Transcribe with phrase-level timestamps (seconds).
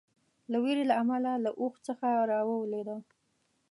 [0.51, 2.97] د وېرې له امله له اوښ څخه راولېده.